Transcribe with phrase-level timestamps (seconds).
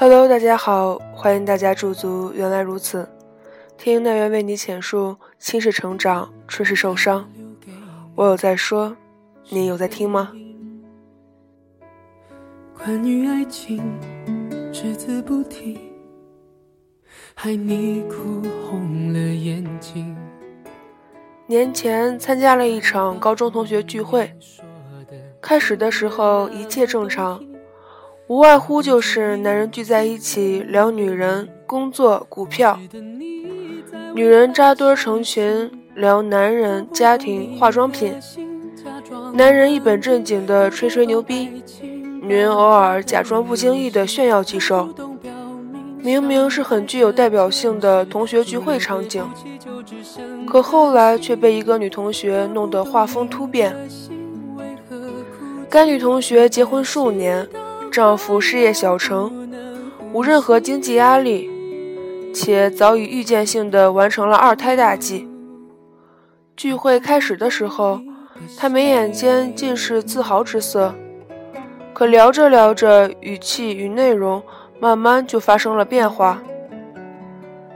[0.00, 2.32] Hello，大家好，欢迎大家驻足。
[2.34, 3.06] 原来如此，
[3.76, 7.30] 听奈缘为你浅述心事成长，春是受伤。
[8.14, 8.96] 我有在说，
[9.50, 10.32] 你有在听吗？
[12.74, 13.82] 关于爱情，
[14.72, 15.78] 只字不提，
[17.34, 18.40] 害你哭
[18.70, 20.16] 红了眼睛。
[21.46, 24.34] 年前参加了一场高中同学聚会，
[25.42, 27.38] 开始的时候一切正常。
[28.30, 32.78] 无外乎就是男人聚在一起聊女人、工作、股票，
[34.14, 38.14] 女人扎堆成群聊男人、家庭、化妆品，
[39.32, 41.60] 男人一本正经的吹吹牛逼，
[42.22, 44.88] 女人偶尔假装不经意的炫耀几手。
[45.98, 49.28] 明明是很具有代表性的同学聚会场景，
[50.46, 53.74] 可后来却被一个女同学弄得画风突变。
[55.68, 57.44] 该女同学结婚数年。
[57.90, 59.50] 丈夫事业小成，
[60.12, 61.50] 无任何经济压力，
[62.32, 65.28] 且早已预见性的完成了二胎大计。
[66.56, 68.00] 聚会开始的时候，
[68.56, 70.94] 她眉眼间尽是自豪之色，
[71.92, 74.40] 可聊着聊着，语气与内容
[74.78, 76.40] 慢慢就发生了变化。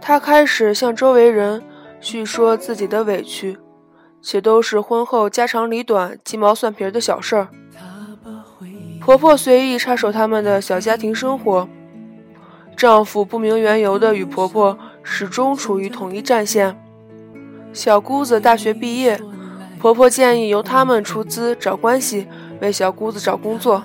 [0.00, 1.62] 她开始向周围人
[2.00, 3.58] 叙说自己的委屈，
[4.22, 7.48] 且都是婚后家长里短、鸡毛蒜皮的小事儿。
[9.08, 11.66] 婆婆随意插手他们的小家庭生活，
[12.76, 16.78] 丈夫不明缘由的与婆婆始终处于统一战线。
[17.72, 19.18] 小姑子大学毕业，
[19.78, 22.26] 婆婆建议由他们出资找关系
[22.60, 23.82] 为小姑子找工作。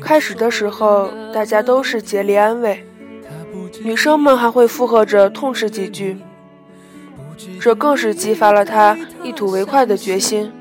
[0.00, 2.86] 开始的时候，大家都是竭力安慰，
[3.82, 6.18] 女生们还会附和着痛斥几句，
[7.58, 10.52] 这更是激发了她一吐为快的决心。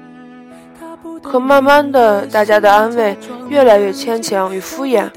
[1.23, 3.17] 可慢慢的，大家的安慰
[3.47, 5.09] 越来越牵强与敷衍，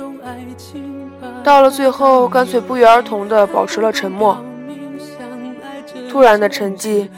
[1.45, 4.39] 到了最后，干脆不约而同的保持了沉默。
[6.09, 7.09] 突然的沉寂，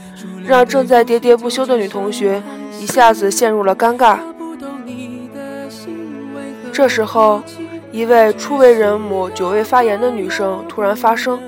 [0.44, 2.42] 让正在喋喋不休的女同学
[2.80, 4.18] 一下子陷入了尴尬。
[6.72, 7.40] 这时候，
[7.92, 11.38] 一位初为人母、久未发言的女生突然发声：“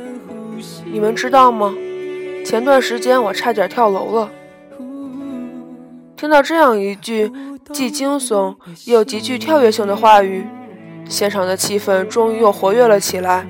[0.92, 1.74] 你们知道吗？
[2.44, 4.30] 前段时间我差点跳楼了。”
[6.20, 7.32] 听到这样一句
[7.72, 8.54] 既惊悚
[8.84, 10.46] 又极具跳跃性的话语，
[11.08, 13.46] 现场的气氛终于又活跃了起来。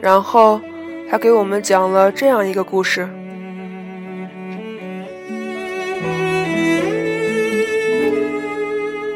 [0.00, 0.60] 然后，
[1.08, 3.08] 他给我们讲了这样一个故事。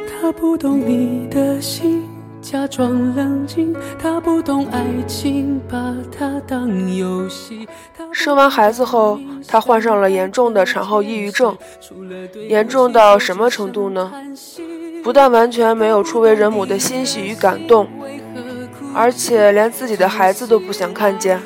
[0.07, 2.14] 他不懂你的心。
[2.45, 7.67] 假装冷静，他不懂爱情，把它当游戏。
[8.13, 9.19] 生完孩子后，
[9.49, 11.57] 她患上了严重的产后抑郁症，
[12.47, 14.13] 严重到什么程度呢？
[15.03, 17.89] 不但完全没有初为人母的欣喜与感动，
[18.95, 21.41] 而且连自己的孩子都不想看见，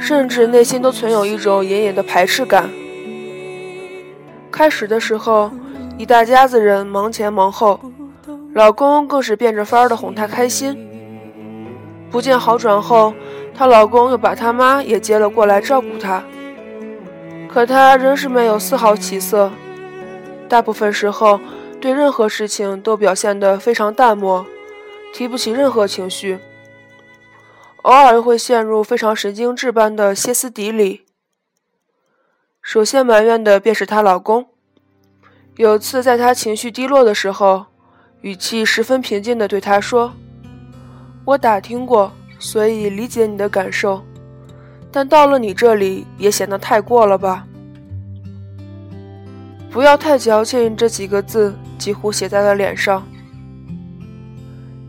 [0.00, 2.68] 甚至内心都存有一种隐隐的排斥感。
[4.50, 5.52] 开始的时候，
[5.96, 7.78] 一大家子人忙前忙后。
[8.56, 10.88] 老公更是变着法儿的哄她开心。
[12.10, 13.12] 不见好转后，
[13.54, 16.24] 她老公又把她妈也接了过来照顾她。
[17.50, 19.52] 可她仍是没有丝毫起色，
[20.48, 21.38] 大部分时候
[21.82, 24.46] 对任何事情都表现得非常淡漠，
[25.12, 26.38] 提不起任何情绪。
[27.82, 31.04] 偶尔又会陷入非常神经质般的歇斯底里。
[32.62, 34.46] 首先埋怨的便是她老公。
[35.56, 37.66] 有次在她情绪低落的时候。
[38.26, 40.12] 语气十分平静地对他说
[41.24, 42.10] ：“我打听过，
[42.40, 44.02] 所以理解你的感受，
[44.90, 47.46] 但到了你这里也显得太过了吧？
[49.70, 53.06] 不要太矫情。”这几个字几乎写在了脸上。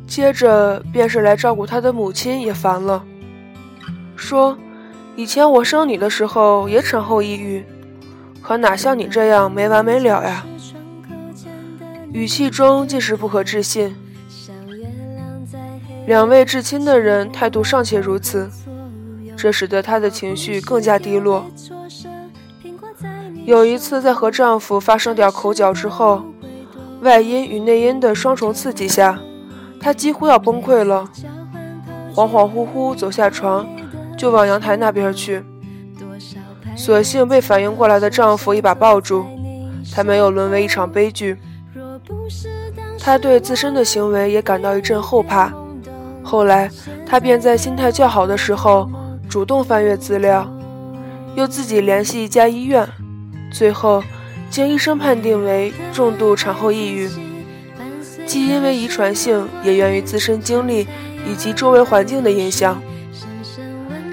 [0.07, 3.03] 接着便是来照顾他的母亲也烦了，
[4.15, 4.57] 说
[5.15, 7.63] ：“以前我生你的时候也产后抑郁，
[8.41, 10.43] 可哪像你这样没完没了呀？”
[12.11, 13.95] 语气中尽是不可置信。
[16.05, 18.49] 两位至亲的人态度尚且如此，
[19.35, 21.45] 这使得她的情绪更加低落。
[23.45, 26.23] 有一次，在和丈夫发生点口角之后，
[27.01, 29.19] 外因与内因的双重刺激下，
[29.79, 31.09] 她几乎要崩溃了，
[32.13, 33.67] 恍恍惚惚走下床，
[34.17, 35.43] 就往阳台那边去。
[36.75, 39.25] 所幸被反应过来的丈夫一把抱住，
[39.89, 41.37] 才没有沦为一场悲剧。
[42.99, 45.51] 他对自身的行为也感到一阵后怕，
[46.23, 46.69] 后来
[47.05, 48.89] 他便在心态较好的时候
[49.29, 50.49] 主动翻阅资料，
[51.35, 52.87] 又自己联系一家医院，
[53.51, 54.03] 最后
[54.49, 57.09] 经医生判定为重度产后抑郁。
[58.25, 60.85] 既因为遗传性，也源于自身经历
[61.25, 62.81] 以及周围环境的影响。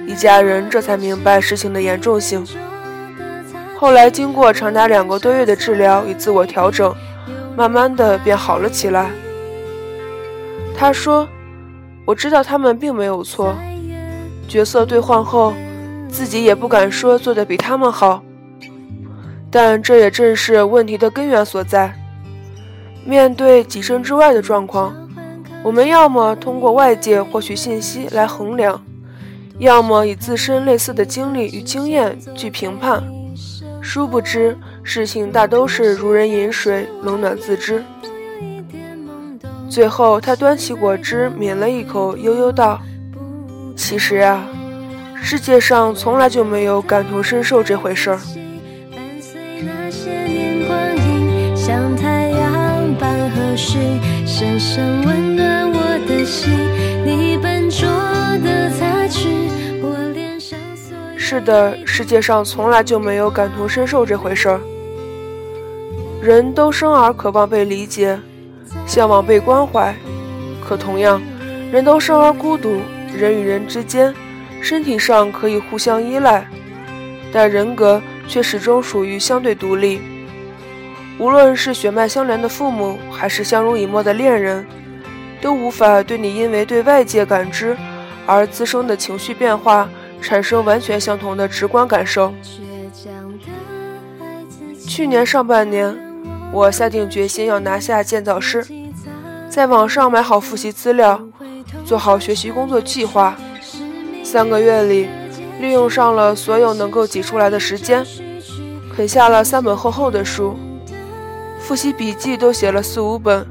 [0.06, 2.47] 一家人这才明白事情的严重性。
[3.76, 6.94] 后来经过长达两个多月的治疗与自我调整，
[7.56, 9.10] 慢慢的便好了起来。
[10.76, 11.28] 他说
[12.04, 13.54] ：“我知道他们并没有错，
[14.48, 15.54] 角色兑换后，
[16.08, 18.22] 自己也不敢说做得比他们好。
[19.50, 21.94] 但这也正是问题的根源所在。
[23.04, 24.92] 面对己身之外的状况，
[25.62, 28.82] 我们要么通过外界获取信息来衡量，
[29.58, 33.04] 要么以自身类似的经历与经验去评判。”
[33.80, 37.82] 殊不知，事情大都是如人饮水，冷暖自知。
[39.69, 42.81] 最后，他端起果汁，抿了一口，悠悠道
[43.75, 44.46] ：“其实啊，
[45.20, 48.20] 世界上从来就没有感同身受这回事儿。”
[54.26, 56.52] 深深温暖我的心，
[57.04, 57.88] 你笨拙
[58.44, 59.28] 的擦去。
[61.16, 64.60] 是的，世界上从来就没有感同身受这回事儿。
[66.25, 68.19] 人都生而渴望被理解，
[68.87, 69.94] 向往被关怀，
[70.67, 71.21] 可同样，
[71.71, 72.81] 人都生而孤独。
[73.15, 74.15] 人与人之间，
[74.62, 76.49] 身体上可以互相依赖，
[77.31, 80.00] 但人格却始终属于相对独立。
[81.19, 84.67] 无论是血脉相连的父母，还是相濡以沫的恋人，
[85.43, 87.76] 都无法对你因为对外界感知
[88.25, 89.87] 而滋生的情绪变化。
[90.23, 92.32] 产生完全相同的直观感受。
[94.88, 95.94] 去年上半年，
[96.54, 98.64] 我下定决心要拿下建造师，
[99.50, 101.20] 在网上买好复习资料，
[101.84, 103.36] 做好学习工作计划。
[104.22, 105.08] 三个月里，
[105.60, 108.06] 利用上了所有能够挤出来的时间，
[108.94, 110.56] 啃下了三本厚厚的书，
[111.58, 113.44] 复习笔记都写了四五本，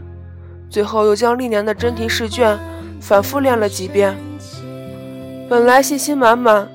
[0.69, 2.57] 最后又将历年的真题试卷
[3.01, 4.15] 反复练了几遍。
[5.49, 6.69] 本来信心满满，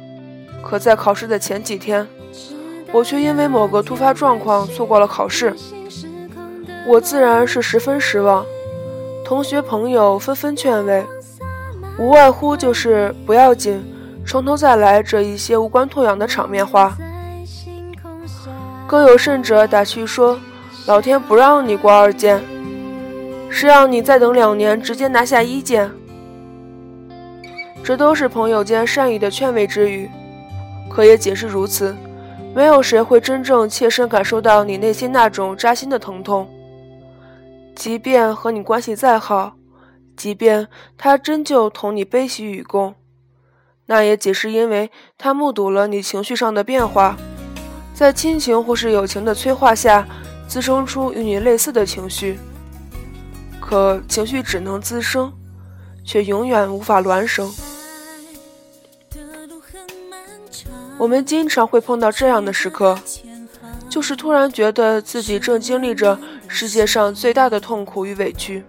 [0.62, 2.06] 可在考试的前几天，
[2.92, 5.56] 我却因为某个突发状况错过了考试。
[6.88, 8.46] 我自然是十分失望，
[9.23, 11.05] 同学朋友纷纷劝慰，
[11.99, 13.85] 无外乎就是不要紧，
[14.26, 16.96] 从头再来这一些无关痛痒的场面话。
[18.87, 20.40] 更有甚者打趣说，
[20.87, 22.43] 老天不让你过二建，
[23.50, 25.90] 是让你再等两年，直接拿下一建。
[27.85, 30.08] 这都是朋友间善意的劝慰之语，
[30.88, 31.94] 可也仅是如此。
[32.55, 36.49] 没有谁会真正切身感受到你内心那种扎心的疼痛。
[37.78, 39.56] 即便和你关系再好，
[40.16, 40.66] 即便
[40.96, 42.96] 他真就同你悲喜与共，
[43.86, 47.16] 那也仅是因为他目睹了你情绪上的变化，
[47.94, 50.04] 在亲情或是友情的催化下，
[50.48, 52.36] 滋生出与你类似的情绪。
[53.60, 55.32] 可情绪只能滋生，
[56.04, 57.48] 却永远无法孪生。
[60.98, 62.98] 我们经常会碰到这样的时刻，
[63.88, 66.19] 就是突然觉得自己正经历着
[66.49, 68.65] 世界上最大的痛苦与委屈。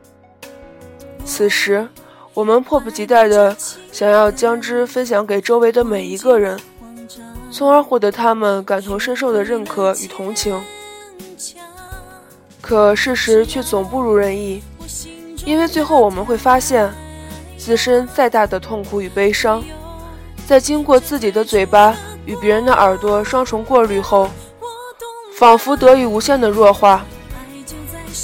[1.26, 1.88] 此时，
[2.34, 3.56] 我们迫不及待地
[3.92, 6.60] 想要将之分享给周围的每一个人，
[7.52, 10.62] 从而获得他们感同身受的认可与同情。
[12.62, 14.62] 可事实却总不如人意，
[15.46, 16.94] 因为最后我们会发现，
[17.58, 19.64] 自身再大的痛苦与悲伤，
[20.46, 21.96] 在经过自己的嘴巴。
[22.26, 24.30] 与别人的耳朵双重过滤后，
[25.34, 27.04] 仿佛得以无限的弱化。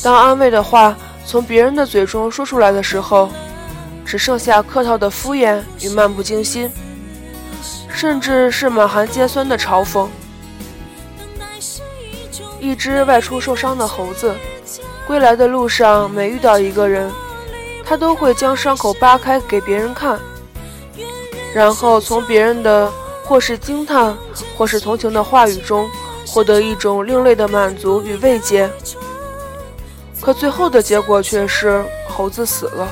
[0.04, 3.30] 当安慰的话从别人的嘴中说出来的时候，
[4.06, 6.72] 只剩下客套的敷衍与漫不经心，
[7.90, 10.08] 甚至是满含尖酸的嘲讽。
[12.60, 14.36] 一只外出受伤的猴子，
[15.08, 17.12] 归来的路上每遇到一个人，
[17.84, 20.20] 他都会将伤口扒开给别人看，
[21.54, 22.92] 然后从别人的。
[23.28, 24.16] 或是惊叹，
[24.56, 25.90] 或是同情的话语中，
[26.28, 28.70] 获得一种另类的满足与慰藉。
[30.26, 32.90] 可最后的结果却是猴子死了。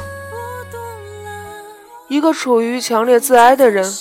[2.07, 3.91] 一个处于强烈自哀的人，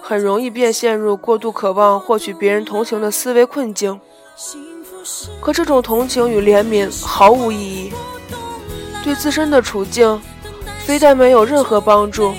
[0.00, 4.00] 很容易便陷入过度渴望获取别人同情的思维困境。
[5.40, 7.92] 可这种同情与怜悯毫无意义，
[9.02, 10.22] 对自身的处境
[10.86, 12.32] 非但没有任何帮助，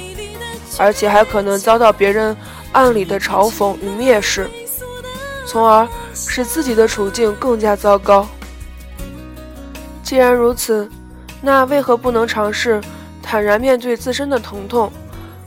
[0.77, 2.33] 而且还可能遭到别人。
[2.71, 4.49] 暗里的嘲讽与蔑视，
[5.45, 8.27] 从而使自己的处境更加糟糕。
[10.03, 10.87] 既然如此，
[11.41, 12.79] 那为何不能尝试
[13.21, 14.91] 坦然面对自身的疼痛，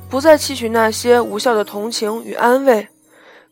[0.09, 2.89] 不再期许那些无效的同情与安慰，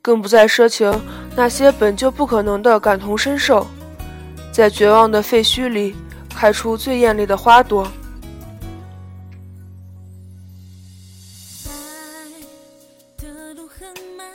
[0.01, 0.99] 更不再奢求
[1.37, 3.67] 那些本就不可能的感同身受，
[4.51, 5.95] 在绝望的废墟里
[6.31, 7.87] 开出最艳丽的花朵。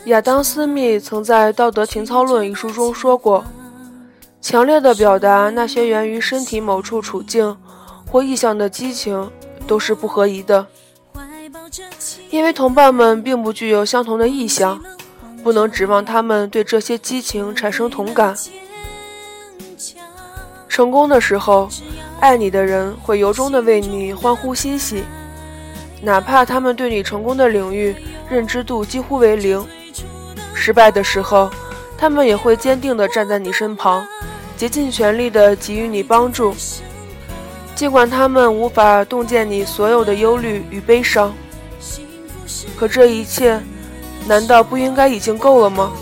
[0.05, 3.43] 亚当·斯密曾在《道德情操论》一书中说过
[4.41, 7.55] ：“强烈的表达那些源于身体某处处境
[8.07, 9.29] 或意向的激情，
[9.67, 10.65] 都是不合宜的，
[12.29, 14.81] 因为同伴们并不具有相同的意向，
[15.43, 18.35] 不能指望他们对这些激情产生同感。
[20.67, 21.69] 成功的时候，
[22.19, 25.03] 爱你的人会由衷的为你欢呼欣喜，
[26.01, 27.95] 哪怕他们对你成功的领域
[28.29, 29.63] 认知度几乎为零。”
[30.55, 31.51] 失败的时候，
[31.97, 34.05] 他们也会坚定的站在你身旁，
[34.59, 36.53] 竭尽全力地给予你帮助。
[37.75, 41.33] 尽管他们无法洞见你所有的忧虑与悲伤，
[42.77, 43.57] 可这一切，
[44.27, 45.93] 难道不应该已经够了吗？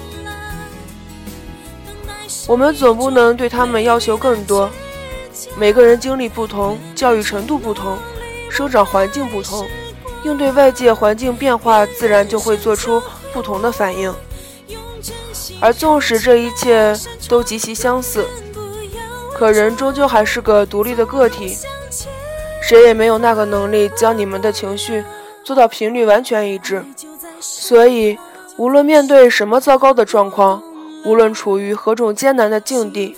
[2.48, 4.68] 我们总不能对他们要求更多。
[5.56, 7.96] 每个人经历不同，教育程度不同，
[8.50, 9.68] 生长环境不同，
[10.24, 13.00] 应对外界环境变化，自然就会做出
[13.32, 14.12] 不同的反应。
[15.60, 16.98] 而纵使这一切
[17.30, 18.28] 都极其相似，
[19.38, 21.56] 可人终究还是个独立的个体，
[22.62, 25.04] 谁也没有那个能力将你们的情绪
[25.44, 26.84] 做到频率完全一致。
[27.40, 28.18] 所以，
[28.58, 30.64] 无论面对什么糟糕的状况，
[31.06, 33.16] 无论处于何种艰难的境地，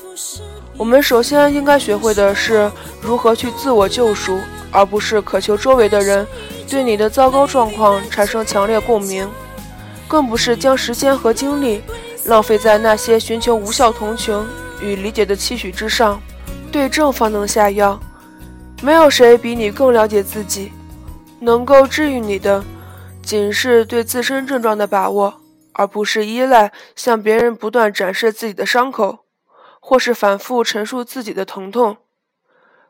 [0.77, 2.69] 我们首先应该学会的是
[3.01, 4.37] 如何去自我救赎，
[4.71, 6.27] 而不是渴求周围的人
[6.69, 9.29] 对你的糟糕状况产生强烈共鸣，
[10.07, 11.81] 更不是将时间和精力。
[12.25, 14.45] 浪费在那些寻求无效同情
[14.81, 16.21] 与理解的期许之上，
[16.71, 17.99] 对症方能下药。
[18.81, 20.71] 没有谁比你更了解自己，
[21.39, 22.63] 能够治愈你的，
[23.21, 25.41] 仅是对自身症状的把握，
[25.73, 29.25] 而不是依赖向别人不断展示自己的伤口，
[29.81, 31.97] 或是反复陈述自己的疼痛。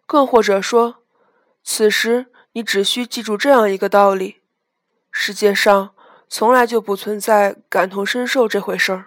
[0.06, 0.98] 更或者说，
[1.64, 4.38] 此时你只需记住这样一个道理：
[5.12, 5.92] 世界上
[6.28, 9.06] 从来就不存在感同身受这回事儿。